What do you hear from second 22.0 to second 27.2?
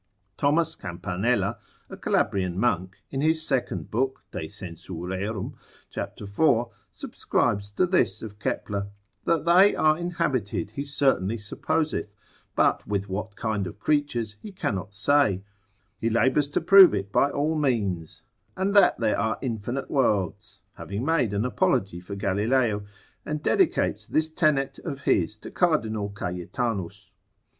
Galileo, and dedicates this tenet of his to Cardinal Cajetanus.